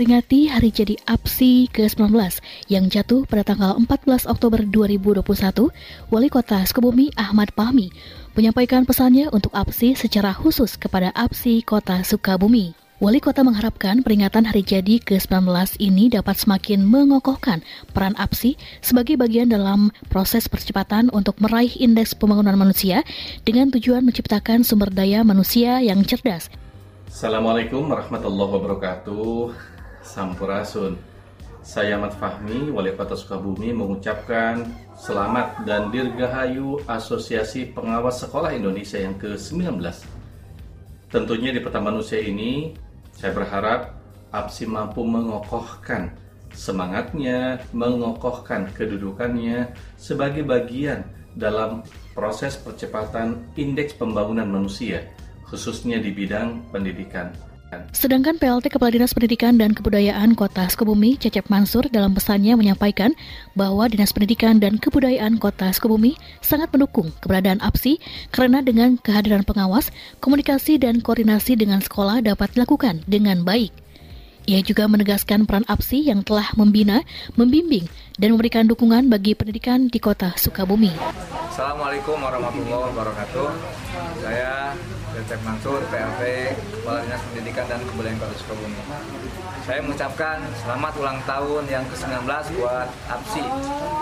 [0.00, 2.08] Memperingati hari jadi APSI ke-19
[2.72, 5.20] yang jatuh pada tanggal 14 Oktober 2021,
[6.08, 7.92] Wali Kota Sukabumi Ahmad Fahmi
[8.32, 12.72] menyampaikan pesannya untuk APSI secara khusus kepada APSI Kota Sukabumi.
[12.96, 17.60] Wali Kota mengharapkan peringatan hari jadi ke-19 ini dapat semakin mengokohkan
[17.92, 23.04] peran APSI sebagai bagian dalam proses percepatan untuk meraih indeks pembangunan manusia
[23.44, 26.48] dengan tujuan menciptakan sumber daya manusia yang cerdas.
[27.04, 29.79] Assalamualaikum warahmatullahi wabarakatuh.
[30.10, 30.98] Sampurasun.
[31.62, 34.66] Saya Ahmad Fahmi, Wali Kota Sukabumi mengucapkan
[34.98, 39.78] selamat dan dirgahayu Asosiasi Pengawas Sekolah Indonesia yang ke-19.
[41.12, 42.74] Tentunya di pertemuan manusia ini
[43.14, 43.92] saya berharap
[44.32, 46.16] APSI mampu mengokohkan
[46.56, 51.06] semangatnya, mengokohkan kedudukannya sebagai bagian
[51.38, 51.86] dalam
[52.16, 55.06] proses percepatan indeks pembangunan manusia,
[55.46, 57.49] khususnya di bidang pendidikan.
[57.94, 63.14] Sedangkan PLT Kepala Dinas Pendidikan dan Kebudayaan Kota Sukabumi, Cecep Mansur, dalam pesannya menyampaikan
[63.54, 68.02] bahwa Dinas Pendidikan dan Kebudayaan Kota Sukabumi sangat mendukung keberadaan APSI
[68.34, 73.70] karena dengan kehadiran pengawas, komunikasi dan koordinasi dengan sekolah dapat dilakukan dengan baik.
[74.50, 77.06] Ia juga menegaskan peran APSI yang telah membina,
[77.38, 77.86] membimbing,
[78.18, 80.90] dan memberikan dukungan bagi pendidikan di kota Sukabumi.
[81.54, 83.48] Assalamualaikum warahmatullahi wabarakatuh.
[84.24, 84.74] Saya
[85.30, 86.22] Cecep Mansur, PLT,
[86.74, 88.82] Kepala Dinas Pendidikan dan Kebudayaan Kota Sukabumi.
[89.62, 92.26] Saya mengucapkan selamat ulang tahun yang ke-19
[92.58, 93.46] buat APSI,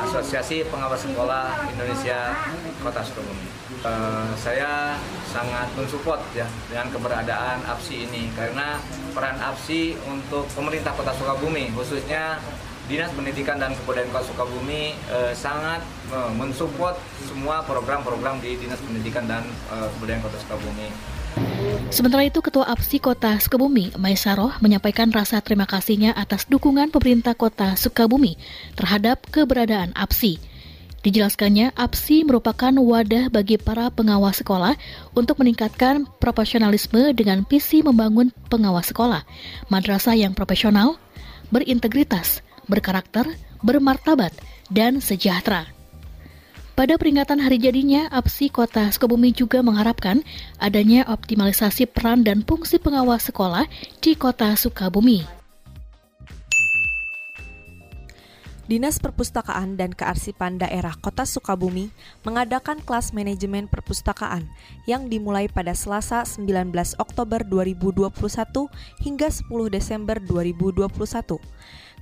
[0.09, 2.33] Asosiasi Pengawas Sekolah Indonesia
[2.81, 3.45] Kota Sukabumi.
[3.84, 4.97] Uh, saya
[5.29, 8.81] sangat mensupport ya dengan keberadaan APSI ini karena
[9.12, 12.41] peran APSI untuk pemerintah Kota Sukabumi khususnya
[12.89, 19.28] Dinas Pendidikan dan Kebudayaan Kota Sukabumi eh, sangat eh, mensupport semua program-program di Dinas Pendidikan
[19.28, 21.18] dan eh, Kebudayaan Kota Sukabumi.
[21.88, 27.81] Sementara itu, Ketua APSI Kota Sukabumi, Maisaroh, menyampaikan rasa terima kasihnya atas dukungan pemerintah Kota
[27.81, 28.37] Sukabumi
[28.76, 30.37] terhadap keberadaan APSI.
[31.00, 34.77] Dijelaskannya, APSI merupakan wadah bagi para pengawas sekolah
[35.15, 39.22] untuk meningkatkan profesionalisme dengan visi membangun pengawas sekolah,
[39.71, 41.00] madrasah yang profesional,
[41.54, 43.25] berintegritas, berkarakter,
[43.65, 44.34] bermartabat,
[44.69, 45.78] dan sejahtera.
[46.78, 50.22] Pada peringatan hari jadinya, APSI Kota Sukabumi juga mengharapkan
[50.62, 53.66] adanya optimalisasi peran dan fungsi pengawas sekolah
[53.99, 55.38] di Kota Sukabumi.
[58.69, 61.89] Dinas Perpustakaan dan Kearsipan Daerah Kota Sukabumi
[62.21, 64.45] mengadakan kelas manajemen perpustakaan
[64.84, 68.12] yang dimulai pada Selasa 19 Oktober 2021
[69.01, 70.84] hingga 10 Desember 2021.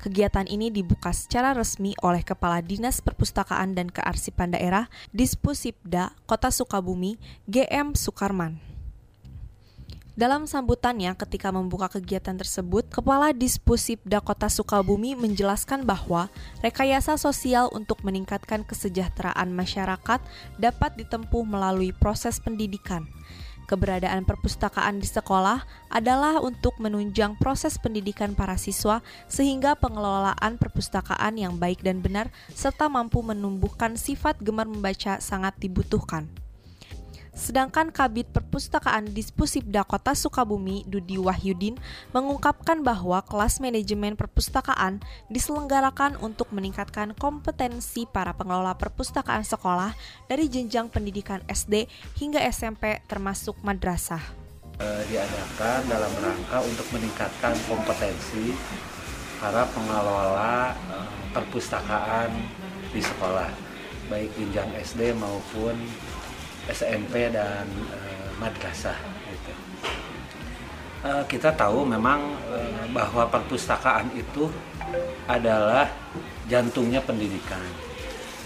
[0.02, 7.14] Kegiatan ini dibuka secara resmi oleh Kepala Dinas Perpustakaan dan Kearsipan Daerah Dispusipda Kota Sukabumi,
[7.46, 8.75] GM Sukarman.
[10.16, 16.32] Dalam sambutannya ketika membuka kegiatan tersebut, Kepala Dispusipda Kota Sukabumi menjelaskan bahwa
[16.64, 20.24] rekayasa sosial untuk meningkatkan kesejahteraan masyarakat
[20.56, 23.04] dapat ditempuh melalui proses pendidikan
[23.66, 31.58] Keberadaan perpustakaan di sekolah adalah untuk menunjang proses pendidikan para siswa sehingga pengelolaan perpustakaan yang
[31.58, 36.45] baik dan benar serta mampu menumbuhkan sifat gemar membaca sangat dibutuhkan.
[37.36, 41.76] Sedangkan Kabit Perpustakaan Dispusibda Kota Sukabumi, Dudi Wahyudin,
[42.16, 49.92] mengungkapkan bahwa kelas manajemen perpustakaan diselenggarakan untuk meningkatkan kompetensi para pengelola perpustakaan sekolah
[50.32, 51.84] dari jenjang pendidikan SD
[52.16, 54.24] hingga SMP termasuk madrasah.
[54.80, 58.56] Eh, diadakan dalam rangka untuk meningkatkan kompetensi
[59.36, 62.32] para pengelola eh, perpustakaan
[62.96, 63.52] di sekolah,
[64.08, 65.76] baik jenjang SD maupun
[66.66, 68.98] SMP dan uh, madrasah
[69.30, 69.52] gitu.
[71.06, 74.50] Uh, kita tahu memang uh, bahwa perpustakaan itu
[75.30, 75.86] adalah
[76.50, 77.62] jantungnya pendidikan.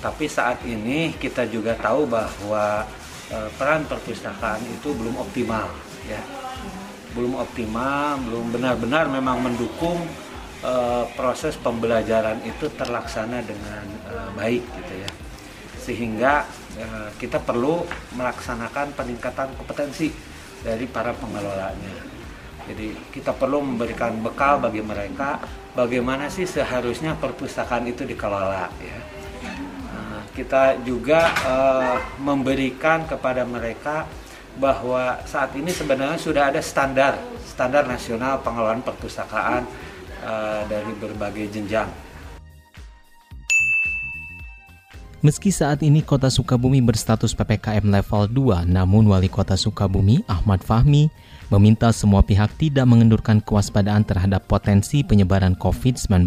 [0.01, 2.85] Tapi saat ini kita juga tahu bahwa
[3.33, 5.69] uh, peran perpustakaan itu belum optimal
[6.09, 6.21] ya.
[7.13, 9.99] Belum optimal, belum benar-benar memang mendukung
[10.65, 15.11] uh, proses pembelajaran itu terlaksana dengan uh, baik gitu ya.
[15.81, 17.83] Sehingga Eh, kita perlu
[18.15, 20.15] melaksanakan peningkatan kompetensi
[20.63, 21.99] dari para pengelolanya.
[22.71, 25.43] Jadi kita perlu memberikan bekal bagi mereka
[25.75, 28.99] bagaimana sih seharusnya perpustakaan itu dikelola ya.
[29.91, 34.07] Nah, kita juga uh, memberikan kepada mereka
[34.63, 39.67] bahwa saat ini sebenarnya sudah ada standar standar nasional pengelolaan perpustakaan
[40.23, 41.91] uh, dari berbagai jenjang.
[45.21, 51.13] Meski saat ini kota Sukabumi berstatus PPKM level 2, namun wali kota Sukabumi, Ahmad Fahmi,
[51.53, 56.25] meminta semua pihak tidak mengendurkan kewaspadaan terhadap potensi penyebaran COVID-19.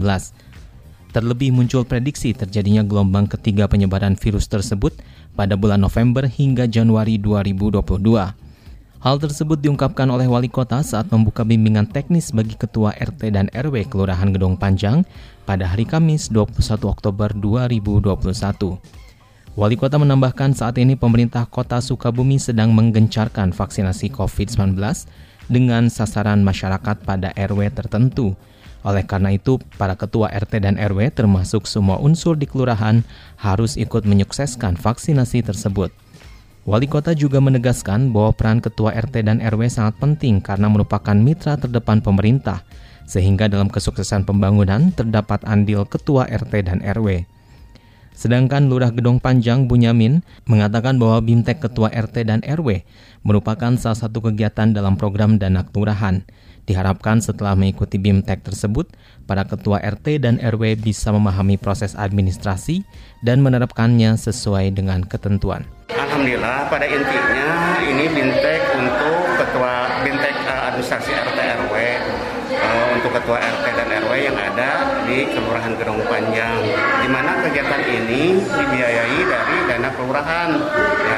[1.10, 4.94] Terlebih muncul prediksi terjadinya gelombang ketiga penyebaran virus tersebut
[5.34, 8.53] pada bulan November hingga Januari 2022.
[9.04, 13.92] Hal tersebut diungkapkan oleh wali kota saat membuka bimbingan teknis bagi ketua RT dan RW
[13.92, 15.04] Kelurahan Gedong Panjang
[15.44, 18.16] pada hari Kamis 21 Oktober 2021.
[19.60, 24.80] Wali kota menambahkan saat ini pemerintah kota Sukabumi sedang menggencarkan vaksinasi COVID-19
[25.52, 28.40] dengan sasaran masyarakat pada RW tertentu.
[28.88, 33.04] Oleh karena itu, para ketua RT dan RW termasuk semua unsur di kelurahan
[33.36, 35.92] harus ikut menyukseskan vaksinasi tersebut.
[36.64, 41.60] Wali kota juga menegaskan bahwa peran ketua RT dan RW sangat penting karena merupakan mitra
[41.60, 42.64] terdepan pemerintah,
[43.04, 47.28] sehingga dalam kesuksesan pembangunan terdapat andil ketua RT dan RW.
[48.16, 52.86] Sedangkan Lurah Gedong Panjang Bunyamin mengatakan bahwa BIMTEK Ketua RT dan RW
[53.26, 56.24] merupakan salah satu kegiatan dalam program dana kelurahan.
[56.64, 58.88] Diharapkan setelah mengikuti BIMTEK tersebut,
[59.28, 62.88] para ketua RT dan RW bisa memahami proses administrasi
[63.20, 65.68] dan menerapkannya sesuai dengan ketentuan.
[65.92, 71.76] Alhamdulillah pada intinya ini bintek untuk ketua bintek uh, administrasi RT RW
[72.56, 76.64] uh, untuk ketua RT dan RW yang ada di Kelurahan Gedong Panjang.
[77.04, 80.50] Di mana kegiatan ini dibiayai dari dana kelurahan.
[81.04, 81.18] Ya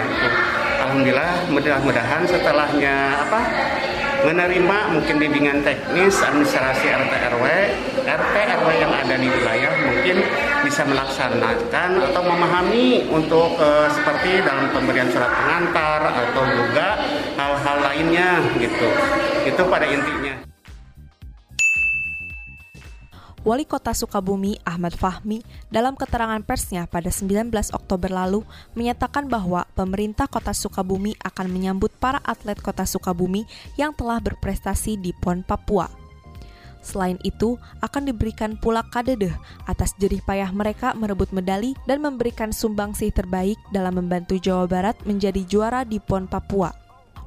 [0.86, 2.96] Alhamdulillah mudah-mudahan setelahnya
[3.30, 3.42] apa
[4.26, 7.46] menerima mungkin bimbingan teknis administrasi RT RW
[8.10, 10.18] RT RW yang ada di wilayah mungkin
[10.66, 16.98] bisa melaksanakan atau memahami untuk uh, seperti dalam pemberian surat pengantar atau juga
[17.38, 18.90] hal-hal lainnya gitu.
[19.46, 20.55] Itu pada intinya
[23.46, 28.42] Wali Kota Sukabumi Ahmad Fahmi dalam keterangan persnya pada 19 Oktober lalu
[28.74, 33.46] menyatakan bahwa pemerintah Kota Sukabumi akan menyambut para atlet Kota Sukabumi
[33.78, 35.94] yang telah berprestasi di PON Papua.
[36.82, 39.34] Selain itu, akan diberikan pula kadedeh
[39.70, 45.46] atas jerih payah mereka merebut medali dan memberikan sumbangsih terbaik dalam membantu Jawa Barat menjadi
[45.46, 46.85] juara di PON Papua.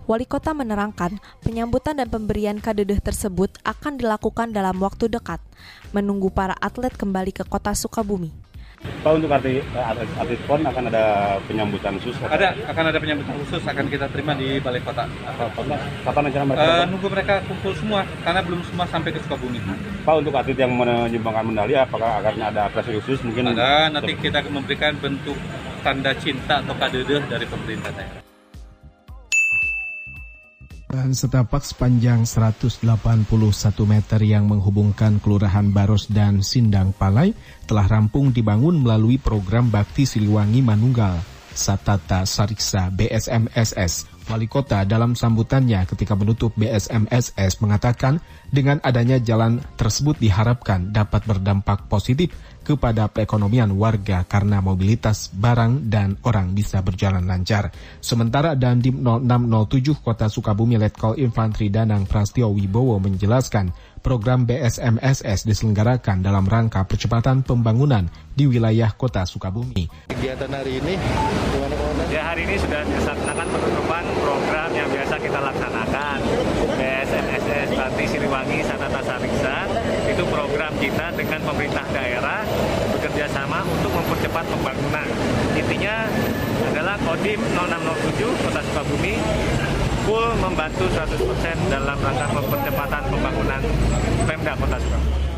[0.08, 5.36] Wali kota menerangkan penyambutan dan pemberian kadedeh tersebut akan dilakukan dalam waktu dekat,
[5.92, 8.32] menunggu para atlet kembali ke kota Sukabumi.
[9.04, 12.16] Pak untuk arti, atlet, atlet PON akan ada penyambutan khusus?
[12.24, 15.04] Ada, akan ada penyambutan khusus akan kita terima di balai kota.
[16.08, 16.64] Kapan rencana mereka?
[16.64, 19.60] Uh, nunggu mereka kumpul semua, karena belum semua sampai ke Sukabumi.
[20.08, 23.20] Pak untuk atlet yang menyumbangkan medali, apakah akan ada apresiasi khusus?
[23.28, 25.36] Mungkin ada, nanti kita memberikan bentuk
[25.84, 28.27] tanda cinta atau kadedeh dari pemerintah daerah.
[30.88, 32.80] Dan setapak sepanjang 181
[33.84, 37.36] meter yang menghubungkan Kelurahan Baros dan Sindang Palai
[37.68, 41.20] telah rampung dibangun melalui program Bakti Siliwangi Manunggal,
[41.52, 44.08] Satata Sariksa BSMSS.
[44.32, 51.84] Wali Kota dalam sambutannya ketika menutup BSMSS mengatakan dengan adanya jalan tersebut diharapkan dapat berdampak
[51.92, 52.32] positif
[52.68, 57.72] kepada perekonomian warga karena mobilitas barang dan orang bisa berjalan lancar.
[58.04, 63.72] Sementara Dandim 0607 Kota Sukabumi Letkol Infantri Danang Prastio Wibowo menjelaskan
[64.04, 68.04] program BSMSS diselenggarakan dalam rangka percepatan pembangunan
[68.36, 70.12] di wilayah Kota Sukabumi.
[70.12, 70.94] Kegiatan hari ini
[72.08, 76.18] Ya hari ini sudah dilaksanakan penutupan program yang biasa kita laksanakan
[76.80, 79.27] BSMSS Bati Siliwangi Sanata program
[80.78, 82.46] kita dengan pemerintah daerah
[82.94, 85.06] bekerja sama untuk mempercepat pembangunan.
[85.58, 86.06] Intinya
[86.70, 89.14] adalah Kodim 0607 Kota Sukabumi
[90.06, 93.60] full membantu 100% dalam rangka percepatan pembangunan
[94.24, 95.28] Pemda Kota Sukabumi.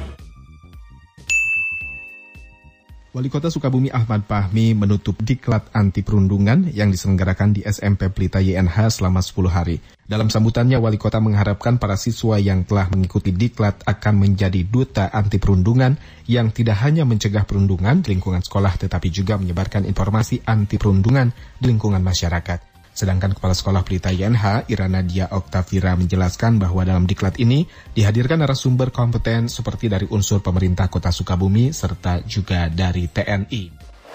[3.11, 9.03] Wali Kota Sukabumi Ahmad Fahmi menutup diklat anti perundungan yang diselenggarakan di SMP Pelita YNH
[9.03, 9.83] selama 10 hari.
[10.11, 15.39] Dalam sambutannya, Wali Kota mengharapkan para siswa yang telah mengikuti diklat akan menjadi duta anti
[15.39, 15.95] perundungan
[16.27, 21.31] yang tidak hanya mencegah perundungan di lingkungan sekolah tetapi juga menyebarkan informasi anti perundungan
[21.63, 22.59] di lingkungan masyarakat.
[22.91, 28.91] Sedangkan Kepala Sekolah Pelita YNH, Irana Dia Oktavira menjelaskan bahwa dalam diklat ini dihadirkan narasumber
[28.91, 33.63] kompeten seperti dari unsur pemerintah Kota Sukabumi serta juga dari TNI.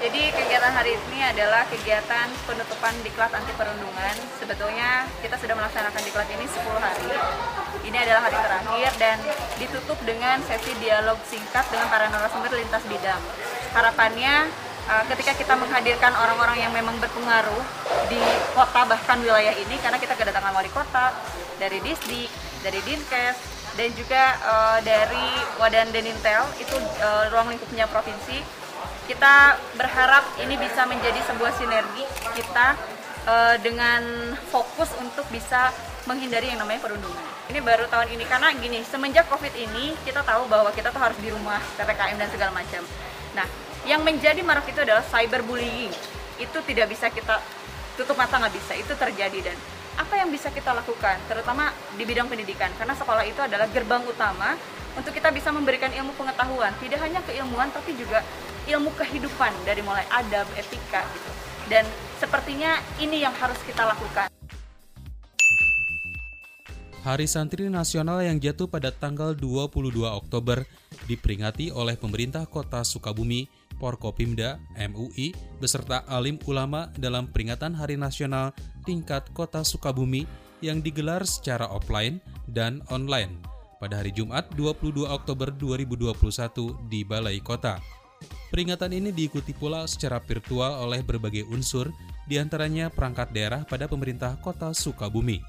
[0.03, 0.44] Jadi
[1.35, 4.15] adalah kegiatan penutupan diklat anti perundungan.
[4.39, 7.11] Sebetulnya kita sudah melaksanakan diklat ini 10 hari.
[7.83, 9.17] Ini adalah hari terakhir dan
[9.59, 13.19] ditutup dengan sesi dialog singkat dengan para narasumber lintas bidang.
[13.75, 14.47] Harapannya
[14.87, 17.63] uh, ketika kita menghadirkan orang-orang yang memang berpengaruh
[18.07, 18.23] di
[18.55, 21.11] kota bahkan wilayah ini karena kita kedatangan wali kota
[21.59, 22.31] dari Disdik,
[22.63, 23.35] dari Dinkes
[23.75, 28.64] dan juga uh, dari Wadan Denintel itu uh, ruang lingkupnya provinsi.
[29.05, 32.73] Kita berharap ini bisa menjadi sebuah sinergi kita
[33.29, 34.01] uh, dengan
[34.49, 35.69] fokus untuk bisa
[36.09, 37.21] menghindari yang namanya perundungan.
[37.49, 41.17] Ini baru tahun ini karena gini, semenjak Covid ini kita tahu bahwa kita tuh harus
[41.21, 42.81] di rumah, PPKM dan segala macam.
[43.37, 43.45] Nah,
[43.85, 45.93] yang menjadi marak itu adalah cyberbullying.
[46.41, 47.37] Itu tidak bisa kita
[47.95, 49.57] tutup mata nggak bisa, itu terjadi dan
[49.95, 54.59] apa yang bisa kita lakukan, terutama di bidang pendidikan, karena sekolah itu adalah gerbang utama
[54.99, 58.19] untuk kita bisa memberikan ilmu pengetahuan, tidak hanya keilmuan tapi juga
[58.65, 61.31] ilmu kehidupan dari mulai adab, etika gitu.
[61.65, 61.85] Dan
[62.21, 64.29] sepertinya ini yang harus kita lakukan.
[67.05, 70.65] Hari Santri Nasional yang jatuh pada tanggal 22 Oktober
[71.05, 73.45] diperingati oleh pemerintah kota Sukabumi
[73.77, 78.57] Porkopimda, MUI, beserta alim ulama dalam peringatan Hari Nasional
[78.87, 80.25] tingkat Kota Sukabumi
[80.65, 82.17] yang digelar secara offline
[82.49, 83.37] dan online
[83.77, 87.77] pada hari Jumat 22 Oktober 2021 di Balai Kota.
[88.55, 91.91] Peringatan ini diikuti pula secara virtual oleh berbagai unsur,
[92.23, 95.43] di antaranya perangkat daerah pada pemerintah Kota Sukabumi.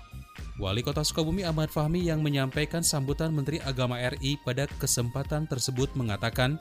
[0.58, 6.58] Wali Kota Sukabumi Ahmad Fahmi yang menyampaikan sambutan Menteri Agama RI pada kesempatan tersebut mengatakan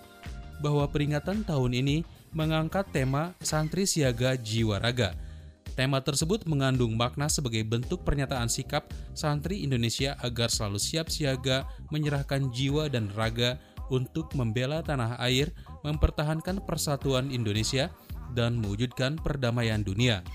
[0.62, 5.18] bahwa peringatan tahun ini mengangkat tema Santri Siaga Jiwa Raga.
[5.74, 12.54] Tema tersebut mengandung makna sebagai bentuk pernyataan sikap santri Indonesia agar selalu siap siaga menyerahkan
[12.54, 13.58] jiwa dan raga
[13.90, 15.54] untuk membela tanah air,
[15.86, 17.94] mempertahankan persatuan Indonesia,
[18.34, 20.25] dan mewujudkan perdamaian dunia.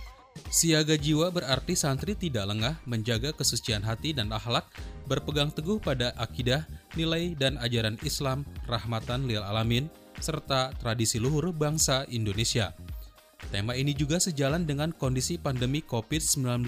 [0.49, 4.71] Siaga jiwa berarti santri tidak lengah menjaga kesucian hati dan akhlak,
[5.11, 6.65] berpegang teguh pada akidah,
[6.95, 9.91] nilai, dan ajaran Islam rahmatan lil alamin,
[10.23, 12.71] serta tradisi luhur bangsa Indonesia.
[13.51, 16.63] Tema ini juga sejalan dengan kondisi pandemi COVID-19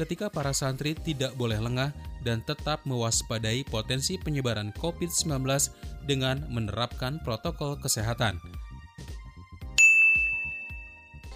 [0.00, 1.92] ketika para santri tidak boleh lengah
[2.24, 5.44] dan tetap mewaspadai potensi penyebaran COVID-19
[6.08, 8.40] dengan menerapkan protokol kesehatan.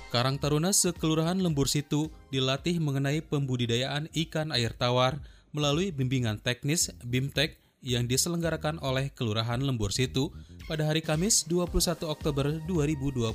[0.08, 5.20] Karang Taruna Sekelurahan Lembur Situ dilatih mengenai pembudidayaan ikan air tawar
[5.56, 10.28] melalui bimbingan teknis BIMTEK yang diselenggarakan oleh Kelurahan Lembur Situ
[10.68, 13.32] pada hari Kamis 21 Oktober 2021.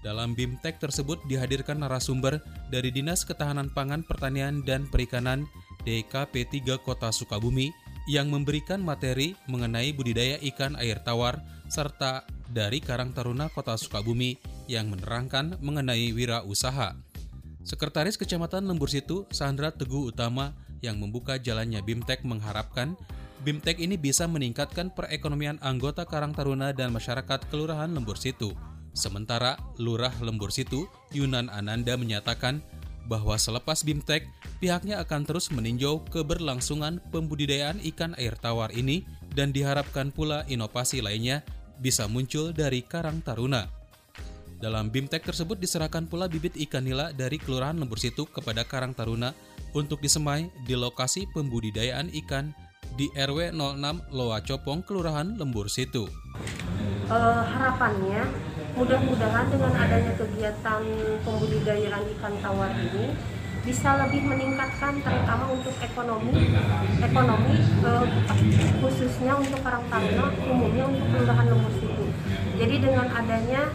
[0.00, 2.40] Dalam BIMTEK tersebut dihadirkan narasumber
[2.72, 5.44] dari Dinas Ketahanan Pangan Pertanian dan Perikanan
[5.84, 7.68] DKP 3 Kota Sukabumi
[8.08, 14.90] yang memberikan materi mengenai budidaya ikan air tawar serta dari Karang Taruna Kota Sukabumi yang
[14.90, 16.96] menerangkan mengenai wira usaha.
[17.60, 22.96] Sekretaris Kecamatan Lembur Situ, Sandra Teguh Utama, yang membuka jalannya BIMTEK mengharapkan
[23.40, 28.52] BIMTEK ini bisa meningkatkan perekonomian anggota Karang Taruna dan masyarakat Kelurahan Lembur Situ.
[28.92, 32.60] Sementara Lurah Lembur Situ, Yunan Ananda menyatakan
[33.10, 34.30] bahwa selepas BIMTEK,
[34.62, 39.02] pihaknya akan terus meninjau keberlangsungan pembudidayaan ikan air tawar ini
[39.34, 41.42] dan diharapkan pula inovasi lainnya
[41.82, 43.66] bisa muncul dari Karang Taruna.
[44.62, 49.34] Dalam BIMTEK tersebut diserahkan pula bibit ikan nila dari Kelurahan Lembur Situ kepada Karang Taruna
[49.74, 52.54] untuk disemai di lokasi pembudidayaan ikan
[52.94, 56.06] di RW 06 Loa Copong, Kelurahan Lembur Situ.
[57.08, 58.22] Uh, harapannya
[58.76, 60.82] mudah-mudahan dengan adanya kegiatan
[61.26, 63.14] pembudidayaan ikan tawar ini
[63.60, 66.32] bisa lebih meningkatkan terutama untuk ekonomi
[67.04, 68.06] ekonomi uh,
[68.80, 72.06] khususnya untuk Karang Taruna umumnya untuk Kelurahan Lembur Situ.
[72.56, 73.68] Jadi dengan adanya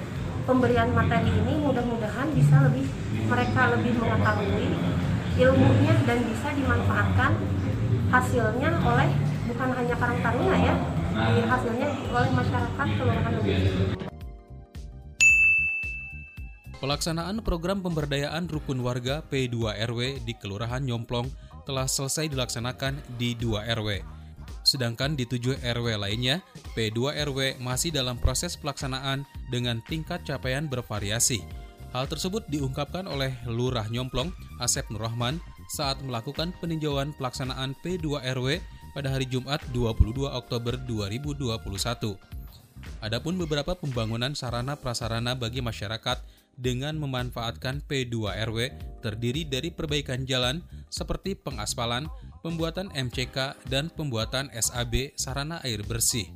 [0.50, 2.86] pemberian materi ini mudah-mudahan bisa lebih
[3.30, 4.68] mereka lebih mengetahui
[5.36, 7.32] ilmunya dan bisa dimanfaatkan
[8.10, 9.10] hasilnya oleh
[9.46, 10.76] bukan hanya Karang Taruna ya,
[11.46, 13.34] hasilnya oleh masyarakat Kelurahan
[16.86, 21.26] Pelaksanaan program pemberdayaan rukun warga P2RW di Kelurahan Nyomplong
[21.66, 24.06] telah selesai dilaksanakan di 2 RW.
[24.62, 26.46] Sedangkan di 7 RW lainnya,
[26.78, 31.42] P2RW masih dalam proses pelaksanaan dengan tingkat capaian bervariasi.
[31.90, 34.30] Hal tersebut diungkapkan oleh Lurah Nyomplong,
[34.62, 35.42] Asep Nurrahman,
[35.74, 38.62] saat melakukan peninjauan pelaksanaan P2RW
[38.94, 42.14] pada hari Jumat 22 Oktober 2021.
[43.02, 48.72] Adapun beberapa pembangunan sarana prasarana bagi masyarakat dengan memanfaatkan P2RW
[49.04, 52.08] terdiri dari perbaikan jalan seperti pengaspalan,
[52.42, 56.32] pembuatan MCK, dan pembuatan SAB sarana air bersih.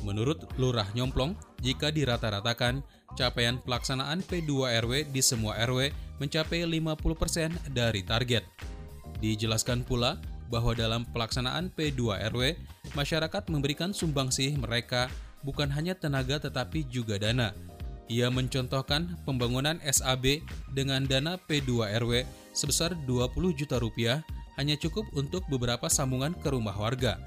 [0.00, 2.80] Menurut Lurah Nyomplong, jika dirata-ratakan,
[3.18, 8.44] capaian pelaksanaan P2RW di semua RW mencapai 50% dari target.
[9.20, 10.16] Dijelaskan pula
[10.48, 12.56] bahwa dalam pelaksanaan P2RW,
[12.96, 15.12] masyarakat memberikan sumbangsih mereka
[15.44, 17.52] bukan hanya tenaga tetapi juga dana.
[18.10, 20.42] Ia mencontohkan pembangunan SAB
[20.74, 24.26] dengan dana P2RW sebesar 20 juta rupiah
[24.58, 27.22] hanya cukup untuk beberapa sambungan ke rumah warga.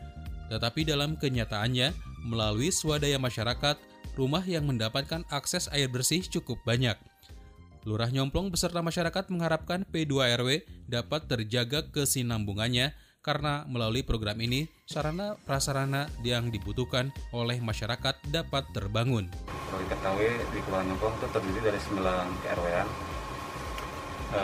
[0.51, 1.95] Tetapi dalam kenyataannya,
[2.27, 3.79] melalui swadaya masyarakat,
[4.19, 6.99] rumah yang mendapatkan akses air bersih cukup banyak.
[7.87, 12.91] Lurah Nyomplong beserta masyarakat mengharapkan P2RW dapat terjaga kesinambungannya
[13.23, 19.31] karena melalui program ini sarana prasarana yang dibutuhkan oleh masyarakat dapat terbangun.
[19.73, 22.87] Kalau diketahui di Kelurahan Nyongkong itu terdiri dari 9 KRW-an.
[24.29, 24.43] E,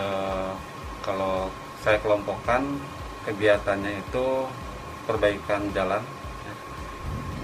[1.05, 1.53] kalau
[1.85, 2.65] saya kelompokkan
[3.29, 4.49] kegiatannya itu
[5.05, 6.01] perbaikan jalan
[6.49, 6.53] ya,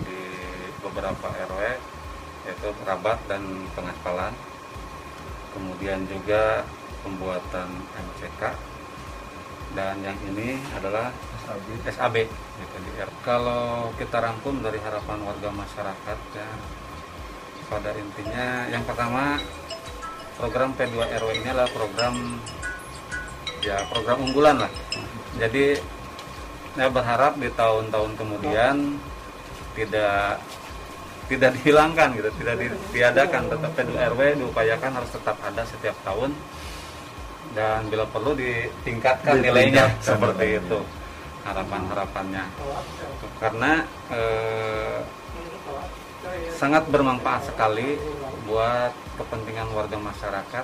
[0.02, 0.22] di
[0.82, 1.62] beberapa RW
[2.50, 3.46] yaitu rabat dan
[3.78, 4.34] pengaspalan
[5.54, 6.66] kemudian juga
[7.06, 8.50] pembuatan MCK
[9.78, 11.14] dan yang ini adalah
[11.46, 11.86] SAB.
[11.86, 12.78] SAB gitu,
[13.22, 16.50] Kalau kita rangkum dari harapan warga masyarakat ya
[17.66, 19.42] pada intinya yang pertama
[20.38, 22.16] program P2RW ini adalah program
[23.64, 24.72] ya program unggulan lah.
[25.42, 25.76] Jadi
[26.76, 28.76] saya berharap di tahun-tahun kemudian
[29.74, 30.44] tidak
[31.26, 36.32] tidak dihilangkan gitu, tidak ditiadakan, tetap P2RW diupayakan harus tetap ada setiap tahun.
[37.56, 40.80] Dan bila perlu ditingkatkan nilainya seperti itu
[41.48, 42.44] harapan-harapannya.
[43.40, 43.72] Karena
[44.12, 45.00] eh,
[46.56, 48.00] sangat bermanfaat sekali
[48.46, 50.64] buat kepentingan warga masyarakat.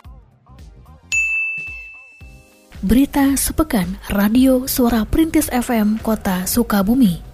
[2.81, 7.30] Berita sepekan Radio Suara Perintis FM Kota Sukabumi.